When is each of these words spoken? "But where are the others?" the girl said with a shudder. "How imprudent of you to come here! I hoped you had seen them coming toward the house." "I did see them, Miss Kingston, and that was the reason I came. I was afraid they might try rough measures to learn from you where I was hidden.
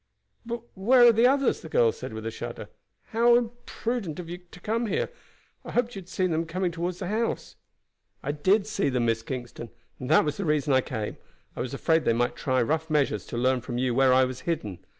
"But 0.47 0.63
where 0.73 1.05
are 1.05 1.11
the 1.11 1.27
others?" 1.27 1.61
the 1.61 1.69
girl 1.69 1.91
said 1.91 2.11
with 2.11 2.25
a 2.25 2.31
shudder. 2.31 2.69
"How 3.09 3.35
imprudent 3.35 4.17
of 4.19 4.31
you 4.31 4.39
to 4.39 4.59
come 4.59 4.87
here! 4.87 5.11
I 5.63 5.73
hoped 5.73 5.93
you 5.95 6.01
had 6.01 6.09
seen 6.09 6.31
them 6.31 6.47
coming 6.47 6.71
toward 6.71 6.95
the 6.95 7.05
house." 7.09 7.55
"I 8.23 8.31
did 8.31 8.65
see 8.65 8.89
them, 8.89 9.05
Miss 9.05 9.21
Kingston, 9.21 9.69
and 9.99 10.09
that 10.09 10.25
was 10.25 10.37
the 10.37 10.43
reason 10.45 10.73
I 10.73 10.81
came. 10.81 11.17
I 11.55 11.61
was 11.61 11.75
afraid 11.75 12.03
they 12.05 12.13
might 12.13 12.35
try 12.35 12.63
rough 12.63 12.89
measures 12.89 13.27
to 13.27 13.37
learn 13.37 13.61
from 13.61 13.77
you 13.77 13.93
where 13.93 14.11
I 14.11 14.23
was 14.25 14.39
hidden. 14.39 14.79